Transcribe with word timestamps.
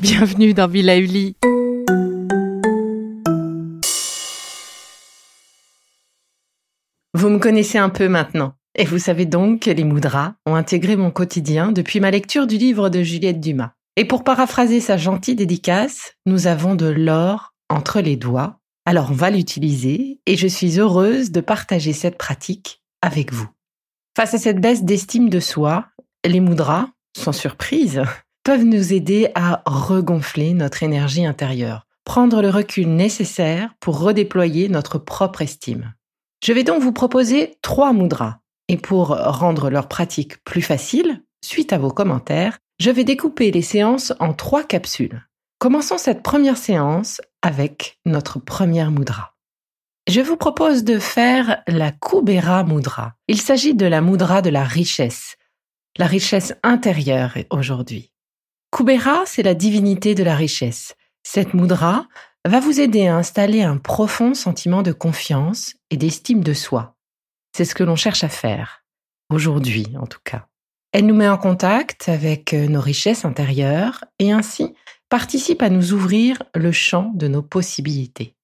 Bienvenue 0.00 0.52
dans 0.52 0.66
Villa 0.66 0.98
Uli. 0.98 1.36
Vous 7.14 7.28
me 7.30 7.38
connaissez 7.38 7.78
un 7.78 7.88
peu 7.88 8.08
maintenant. 8.08 8.54
Et 8.74 8.84
vous 8.84 8.98
savez 8.98 9.26
donc 9.26 9.62
que 9.62 9.70
les 9.70 9.84
moudras 9.84 10.34
ont 10.44 10.56
intégré 10.56 10.96
mon 10.96 11.10
quotidien 11.10 11.70
depuis 11.70 12.00
ma 12.00 12.10
lecture 12.10 12.48
du 12.48 12.56
livre 12.56 12.90
de 12.90 13.02
Juliette 13.02 13.40
Dumas. 13.40 13.74
Et 13.98 14.04
pour 14.04 14.22
paraphraser 14.22 14.78
sa 14.78 14.96
gentille 14.96 15.34
dédicace, 15.34 16.14
nous 16.24 16.46
avons 16.46 16.76
de 16.76 16.86
l'or 16.86 17.52
entre 17.68 18.00
les 18.00 18.14
doigts. 18.14 18.60
Alors 18.86 19.10
on 19.10 19.14
va 19.14 19.28
l'utiliser 19.28 20.20
et 20.24 20.36
je 20.36 20.46
suis 20.46 20.78
heureuse 20.78 21.32
de 21.32 21.40
partager 21.40 21.92
cette 21.92 22.16
pratique 22.16 22.80
avec 23.02 23.32
vous. 23.32 23.48
Face 24.16 24.34
à 24.34 24.38
cette 24.38 24.60
baisse 24.60 24.84
d'estime 24.84 25.28
de 25.28 25.40
soi, 25.40 25.88
les 26.24 26.38
moudras, 26.38 26.90
sans 27.16 27.32
surprise, 27.32 28.04
peuvent 28.44 28.62
nous 28.62 28.92
aider 28.92 29.32
à 29.34 29.62
regonfler 29.66 30.54
notre 30.54 30.84
énergie 30.84 31.26
intérieure, 31.26 31.88
prendre 32.04 32.40
le 32.40 32.50
recul 32.50 32.86
nécessaire 32.86 33.74
pour 33.80 33.98
redéployer 33.98 34.68
notre 34.68 34.98
propre 34.98 35.42
estime. 35.42 35.92
Je 36.44 36.52
vais 36.52 36.62
donc 36.62 36.80
vous 36.84 36.92
proposer 36.92 37.56
trois 37.62 37.92
mudras. 37.92 38.38
Et 38.68 38.76
pour 38.76 39.08
rendre 39.08 39.70
leur 39.70 39.88
pratique 39.88 40.44
plus 40.44 40.62
facile, 40.62 41.24
suite 41.42 41.72
à 41.72 41.78
vos 41.78 41.90
commentaires, 41.90 42.60
je 42.78 42.90
vais 42.90 43.04
découper 43.04 43.50
les 43.50 43.62
séances 43.62 44.12
en 44.20 44.32
trois 44.32 44.62
capsules. 44.62 45.26
Commençons 45.58 45.98
cette 45.98 46.22
première 46.22 46.56
séance 46.56 47.20
avec 47.42 47.98
notre 48.06 48.38
première 48.38 48.92
mudra. 48.92 49.34
Je 50.08 50.20
vous 50.20 50.36
propose 50.36 50.84
de 50.84 50.98
faire 50.98 51.62
la 51.66 51.90
Kubera 51.90 52.64
Mudra. 52.64 53.14
Il 53.26 53.40
s'agit 53.40 53.74
de 53.74 53.84
la 53.84 54.00
mudra 54.00 54.42
de 54.42 54.50
la 54.50 54.64
richesse, 54.64 55.36
la 55.98 56.06
richesse 56.06 56.54
intérieure 56.62 57.36
aujourd'hui. 57.50 58.12
Kubera, 58.70 59.24
c'est 59.26 59.42
la 59.42 59.54
divinité 59.54 60.14
de 60.14 60.22
la 60.22 60.36
richesse. 60.36 60.94
Cette 61.24 61.54
mudra 61.54 62.06
va 62.46 62.60
vous 62.60 62.80
aider 62.80 63.08
à 63.08 63.16
installer 63.16 63.62
un 63.62 63.76
profond 63.76 64.34
sentiment 64.34 64.82
de 64.82 64.92
confiance 64.92 65.74
et 65.90 65.96
d'estime 65.96 66.44
de 66.44 66.54
soi. 66.54 66.96
C'est 67.56 67.64
ce 67.64 67.74
que 67.74 67.84
l'on 67.84 67.96
cherche 67.96 68.22
à 68.22 68.28
faire, 68.28 68.84
aujourd'hui 69.30 69.88
en 70.00 70.06
tout 70.06 70.20
cas. 70.24 70.48
Elle 70.92 71.06
nous 71.06 71.14
met 71.14 71.28
en 71.28 71.36
contact 71.36 72.08
avec 72.08 72.54
euh, 72.54 72.66
nos 72.66 72.80
richesses 72.80 73.26
intérieures 73.26 74.04
et 74.18 74.32
ainsi 74.32 74.74
participe 75.10 75.62
à 75.62 75.68
nous 75.68 75.92
ouvrir 75.92 76.42
le 76.54 76.72
champ 76.72 77.12
de 77.14 77.28
nos 77.28 77.42
possibilités. 77.42 78.34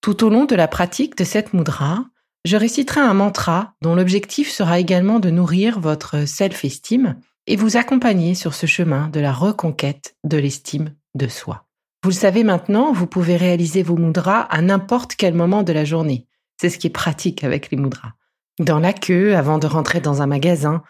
Tout 0.00 0.24
au 0.24 0.28
long 0.28 0.44
de 0.44 0.56
la 0.56 0.68
pratique 0.68 1.16
de 1.16 1.24
cette 1.24 1.54
mudra, 1.54 2.04
je 2.44 2.56
réciterai 2.56 3.00
un 3.00 3.14
mantra 3.14 3.74
dont 3.80 3.94
l'objectif 3.94 4.50
sera 4.50 4.78
également 4.78 5.20
de 5.20 5.30
nourrir 5.30 5.80
votre 5.80 6.26
self-estime 6.26 7.16
et 7.46 7.56
vous 7.56 7.76
accompagner 7.76 8.34
sur 8.34 8.54
ce 8.54 8.66
chemin 8.66 9.08
de 9.08 9.20
la 9.20 9.32
reconquête 9.32 10.16
de 10.24 10.36
l'estime 10.36 10.94
de 11.14 11.28
soi. 11.28 11.66
Vous 12.02 12.10
le 12.10 12.14
savez 12.14 12.44
maintenant, 12.44 12.92
vous 12.92 13.06
pouvez 13.06 13.36
réaliser 13.36 13.82
vos 13.82 13.96
mudras 13.96 14.40
à 14.40 14.60
n'importe 14.60 15.14
quel 15.14 15.32
moment 15.32 15.62
de 15.62 15.72
la 15.72 15.84
journée. 15.84 16.26
C'est 16.60 16.70
ce 16.70 16.78
qui 16.78 16.88
est 16.88 16.90
pratique 16.90 17.44
avec 17.44 17.70
les 17.70 17.78
mudras. 17.78 18.12
Dans 18.58 18.78
la 18.78 18.92
queue, 18.92 19.36
avant 19.36 19.58
de 19.58 19.66
rentrer 19.66 20.00
dans 20.00 20.22
un 20.22 20.26
magasin, 20.26 20.82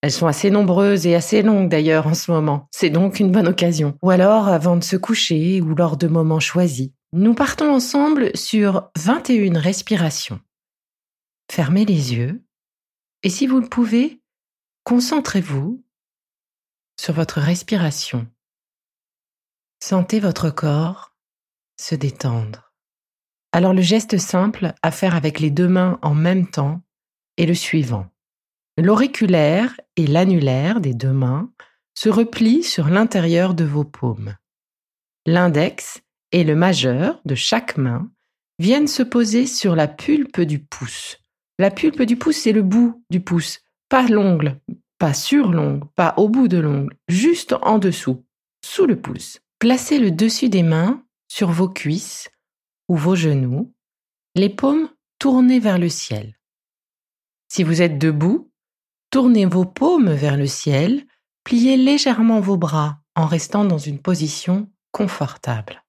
elles 0.00 0.12
sont 0.12 0.26
assez 0.26 0.50
nombreuses 0.50 1.06
et 1.06 1.14
assez 1.14 1.42
longues 1.42 1.68
d'ailleurs 1.68 2.06
en 2.06 2.14
ce 2.14 2.30
moment. 2.30 2.68
C'est 2.70 2.90
donc 2.90 3.18
une 3.18 3.32
bonne 3.32 3.48
occasion. 3.48 3.96
Ou 4.02 4.10
alors 4.10 4.48
avant 4.48 4.76
de 4.76 4.84
se 4.84 4.96
coucher 4.96 5.60
ou 5.60 5.74
lors 5.74 5.96
de 5.96 6.06
moments 6.06 6.40
choisis. 6.40 6.90
Nous 7.12 7.34
partons 7.34 7.72
ensemble 7.72 8.36
sur 8.36 8.90
21 8.96 9.58
respirations. 9.58 10.40
Fermez 11.50 11.84
les 11.84 12.14
yeux 12.14 12.44
et 13.22 13.30
si 13.30 13.46
vous 13.46 13.60
le 13.60 13.68
pouvez, 13.68 14.22
concentrez-vous 14.84 15.84
sur 17.00 17.14
votre 17.14 17.40
respiration. 17.40 18.28
Sentez 19.82 20.20
votre 20.20 20.50
corps 20.50 21.16
se 21.80 21.94
détendre. 21.94 22.72
Alors 23.52 23.72
le 23.72 23.82
geste 23.82 24.18
simple 24.18 24.74
à 24.82 24.90
faire 24.90 25.14
avec 25.14 25.40
les 25.40 25.50
deux 25.50 25.68
mains 25.68 25.98
en 26.02 26.14
même 26.14 26.48
temps 26.48 26.82
est 27.36 27.46
le 27.46 27.54
suivant. 27.54 28.08
L'auriculaire 28.80 29.80
et 29.96 30.06
l'annulaire 30.06 30.80
des 30.80 30.94
deux 30.94 31.12
mains 31.12 31.50
se 31.94 32.08
replient 32.08 32.62
sur 32.62 32.86
l'intérieur 32.86 33.54
de 33.54 33.64
vos 33.64 33.82
paumes. 33.82 34.36
L'index 35.26 36.00
et 36.30 36.44
le 36.44 36.54
majeur 36.54 37.20
de 37.24 37.34
chaque 37.34 37.76
main 37.76 38.08
viennent 38.60 38.86
se 38.86 39.02
poser 39.02 39.48
sur 39.48 39.74
la 39.74 39.88
pulpe 39.88 40.40
du 40.40 40.60
pouce. 40.60 41.18
La 41.58 41.72
pulpe 41.72 42.02
du 42.02 42.16
pouce, 42.16 42.36
c'est 42.36 42.52
le 42.52 42.62
bout 42.62 43.04
du 43.10 43.18
pouce, 43.18 43.58
pas 43.88 44.06
l'ongle, 44.06 44.60
pas 44.98 45.12
sur 45.12 45.50
l'ongle, 45.50 45.88
pas 45.96 46.14
au 46.16 46.28
bout 46.28 46.46
de 46.46 46.58
l'ongle, 46.58 46.96
juste 47.08 47.56
en 47.62 47.78
dessous, 47.78 48.24
sous 48.64 48.86
le 48.86 49.00
pouce. 49.00 49.40
Placez 49.58 49.98
le 49.98 50.12
dessus 50.12 50.50
des 50.50 50.62
mains 50.62 51.04
sur 51.26 51.50
vos 51.50 51.68
cuisses 51.68 52.30
ou 52.88 52.94
vos 52.94 53.16
genoux, 53.16 53.74
les 54.36 54.50
paumes 54.50 54.88
tournées 55.18 55.58
vers 55.58 55.80
le 55.80 55.88
ciel. 55.88 56.38
Si 57.48 57.64
vous 57.64 57.82
êtes 57.82 57.98
debout, 57.98 58.47
tournez 59.10 59.46
vos 59.46 59.64
paumes 59.64 60.12
vers 60.12 60.36
le 60.36 60.46
ciel, 60.46 61.04
pliez 61.44 61.76
légèrement 61.76 62.40
vos 62.40 62.56
bras 62.56 62.98
en 63.14 63.26
restant 63.26 63.64
dans 63.64 63.78
une 63.78 64.00
position 64.00 64.70
confortable. 64.92 65.82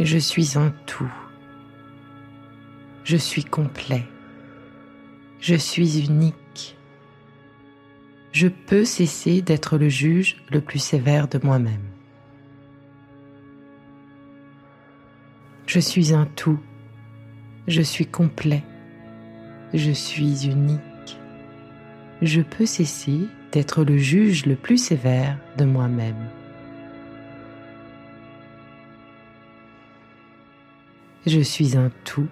Je 0.00 0.18
suis 0.18 0.56
un 0.56 0.70
tout. 0.86 1.12
Je 3.02 3.16
suis 3.16 3.42
complet. 3.42 4.04
Je 5.40 5.56
suis 5.56 6.04
unique. 6.04 6.76
Je 8.30 8.46
peux 8.46 8.84
cesser 8.84 9.42
d'être 9.42 9.76
le 9.76 9.88
juge 9.88 10.44
le 10.50 10.60
plus 10.60 10.78
sévère 10.78 11.26
de 11.26 11.40
moi-même. 11.42 11.87
Je 15.68 15.80
suis 15.80 16.14
un 16.14 16.24
tout. 16.24 16.58
Je 17.66 17.82
suis 17.82 18.06
complet. 18.06 18.62
Je 19.74 19.90
suis 19.90 20.46
unique. 20.46 21.18
Je 22.22 22.40
peux 22.40 22.64
cesser 22.64 23.20
d'être 23.52 23.84
le 23.84 23.98
juge 23.98 24.46
le 24.46 24.56
plus 24.56 24.78
sévère 24.78 25.36
de 25.58 25.66
moi-même. 25.66 26.30
Je 31.26 31.40
suis 31.40 31.76
un 31.76 31.90
tout. 32.02 32.28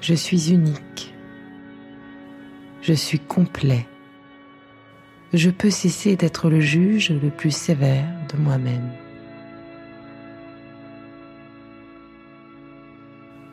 Je 0.00 0.14
suis 0.14 0.50
unique. 0.52 1.14
Je 2.80 2.94
suis 2.94 3.20
complet. 3.20 3.86
Je 5.32 5.50
peux 5.50 5.70
cesser 5.70 6.16
d'être 6.16 6.50
le 6.50 6.58
juge 6.58 7.12
le 7.12 7.30
plus 7.30 7.54
sévère 7.54 8.08
de 8.32 8.38
moi-même. 8.38 8.90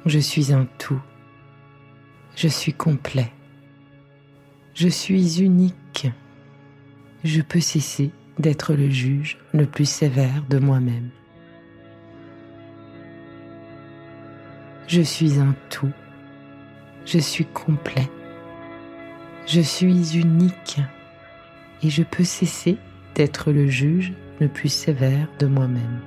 Je 0.09 0.17
suis 0.17 0.51
un 0.51 0.67
tout. 0.79 0.99
Je 2.35 2.47
suis 2.47 2.73
complet. 2.73 3.31
Je 4.73 4.87
suis 4.87 5.39
unique. 5.39 6.07
Je 7.23 7.43
peux 7.43 7.59
cesser 7.59 8.09
d'être 8.39 8.73
le 8.73 8.89
juge 8.89 9.37
le 9.53 9.67
plus 9.67 9.87
sévère 9.87 10.43
de 10.49 10.57
moi-même. 10.57 11.11
Je 14.87 15.03
suis 15.03 15.37
un 15.37 15.55
tout. 15.69 15.93
Je 17.05 17.19
suis 17.19 17.45
complet. 17.45 18.09
Je 19.45 19.61
suis 19.61 20.17
unique 20.17 20.79
et 21.83 21.91
je 21.91 22.01
peux 22.01 22.23
cesser 22.23 22.77
d'être 23.13 23.51
le 23.51 23.67
juge 23.67 24.13
le 24.39 24.47
plus 24.47 24.73
sévère 24.73 25.27
de 25.37 25.45
moi-même. 25.45 26.01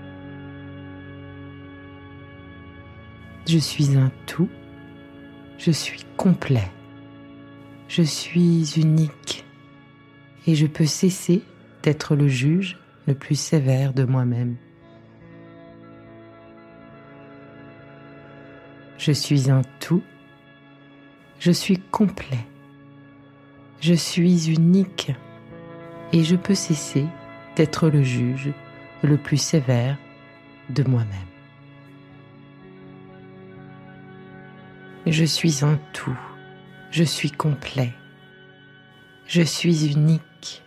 Je 3.47 3.59
suis 3.59 3.97
un 3.97 4.11
tout. 4.27 4.49
Je 5.59 5.71
suis 5.71 6.05
complet. 6.17 6.71
Je 7.89 8.03
suis 8.03 8.79
unique 8.81 9.45
et 10.47 10.55
je 10.55 10.67
peux 10.67 10.87
cesser 10.87 11.43
d'être 11.83 12.15
le 12.15 12.29
juge 12.29 12.79
le 13.07 13.15
plus 13.15 13.39
sévère 13.39 13.93
de 13.93 14.05
moi-même. 14.05 14.57
Je 18.97 19.13
suis 19.13 19.51
un 19.51 19.63
tout. 19.81 20.03
Je 21.41 21.51
suis 21.51 21.79
complet. 21.79 22.47
Je 23.81 23.95
suis 23.95 24.49
unique 24.49 25.13
et 26.13 26.23
je 26.23 26.37
peux 26.37 26.55
cesser 26.55 27.07
d'être 27.57 27.89
le 27.89 28.03
juge 28.03 28.53
le 29.03 29.17
plus 29.17 29.39
sévère 29.39 29.99
de 30.71 30.85
moi-même. 30.85 31.32
Je 35.07 35.25
suis 35.25 35.65
un 35.65 35.81
tout. 35.93 36.17
Je 36.93 37.03
suis 37.03 37.33
complet. 37.33 37.93
Je 39.27 39.43
suis 39.43 39.93
unique. 39.93 40.63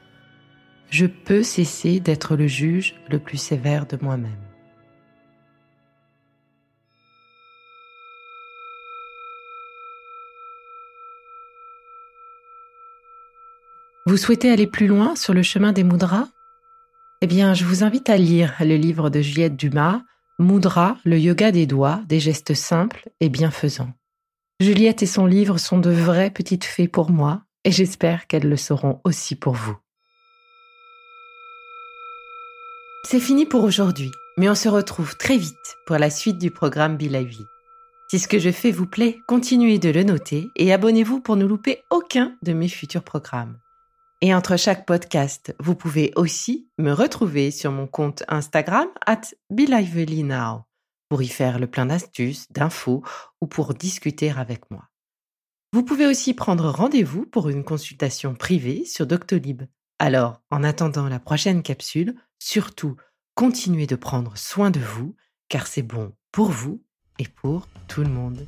Je 0.90 1.06
peux 1.06 1.42
cesser 1.42 2.02
d'être 2.02 2.36
le 2.36 2.46
juge 2.46 2.96
le 3.10 3.20
plus 3.20 3.38
sévère 3.38 3.86
de 3.86 3.98
moi-même. 4.02 4.32
Vous 14.06 14.18
souhaitez 14.18 14.52
aller 14.52 14.68
plus 14.68 14.88
loin 14.88 15.16
sur 15.16 15.34
le 15.34 15.44
chemin 15.44 15.72
des 15.72 15.84
mudras? 15.84 16.28
Eh 17.22 17.28
bien, 17.28 17.54
je 17.54 17.64
vous 17.64 17.86
invite 17.86 18.10
à 18.10 18.18
lire 18.18 18.54
le 18.60 18.76
livre 18.76 19.10
de 19.10 19.22
Juliette 19.22 19.56
Dumas, 19.56 20.02
Mudra, 20.40 20.98
le 21.06 21.18
yoga 21.18 21.52
des 21.52 21.66
doigts, 21.66 22.02
des 22.08 22.20
gestes 22.20 22.54
simples 22.54 23.10
et 23.22 23.30
bienfaisants. 23.30 23.94
Juliette 24.62 25.04
et 25.04 25.06
son 25.06 25.26
livre 25.26 25.58
sont 25.58 25.80
de 25.80 25.90
vraies 25.90 26.32
petites 26.32 26.64
fées 26.64 26.88
pour 26.88 27.12
moi 27.12 27.44
et 27.66 27.72
j'espère 27.72 28.26
qu'elles 28.26 28.48
le 28.48 28.56
seront 28.56 29.02
aussi 29.04 29.36
pour 29.36 29.54
vous. 29.54 29.76
C'est 33.04 33.20
fini 33.20 33.46
pour 33.46 33.66
aujourd'hui, 33.66 34.12
mais 34.38 34.50
on 34.50 34.56
se 34.56 34.70
retrouve 34.70 35.18
très 35.18 35.36
vite 35.36 35.76
pour 35.86 35.98
la 35.98 36.10
suite 36.10 36.38
du 36.38 36.52
programme 36.52 36.98
Lively. 36.98 37.44
Si 38.10 38.18
ce 38.18 38.30
que 38.30 38.40
je 38.40 38.50
fais 38.50 38.72
vous 38.72 38.88
plaît, 38.88 39.18
continuez 39.28 39.78
de 39.78 39.90
le 39.90 40.04
noter 40.04 40.48
et 40.56 40.72
abonnez-vous 40.72 41.20
pour 41.20 41.36
ne 41.36 41.46
louper 41.46 41.84
aucun 41.92 42.38
de 42.42 42.54
mes 42.54 42.70
futurs 42.70 43.04
programmes. 43.04 43.60
Et 44.22 44.34
entre 44.34 44.58
chaque 44.58 44.86
podcast, 44.86 45.54
vous 45.60 45.76
pouvez 45.76 46.14
aussi 46.16 46.70
me 46.78 46.94
retrouver 46.94 47.52
sur 47.52 47.72
mon 47.72 47.88
compte 47.88 48.24
Instagram 48.30 48.88
at 49.06 49.22
BeLivelyNow 49.50 50.64
pour 51.10 51.22
y 51.22 51.28
faire 51.28 51.60
le 51.60 51.68
plein 51.68 51.86
d'astuces, 51.86 52.52
d'infos 52.52 53.04
ou 53.42 53.48
pour 53.48 53.74
discuter 53.74 54.32
avec 54.32 54.70
moi. 54.72 54.90
Vous 55.74 55.84
pouvez 55.84 56.08
aussi 56.08 56.34
prendre 56.34 56.70
rendez-vous 56.70 57.26
pour 57.26 57.50
une 57.50 57.64
consultation 57.64 58.34
privée 58.34 58.86
sur 58.86 59.08
Doctolib. 59.08 59.64
Alors, 60.00 60.42
en 60.50 60.64
attendant 60.64 61.10
la 61.10 61.20
prochaine 61.20 61.64
capsule, 61.64 62.16
surtout, 62.40 62.96
continuez 63.34 63.88
de 63.88 63.96
prendre 63.96 64.38
soin 64.38 64.72
de 64.72 64.80
vous, 64.80 65.16
car 65.50 65.68
c'est 65.68 65.82
bon 65.82 66.14
pour 66.32 66.50
vous 66.50 66.82
et 67.20 67.28
pour 67.28 67.68
tout 67.88 68.02
le 68.02 68.10
monde. 68.10 68.48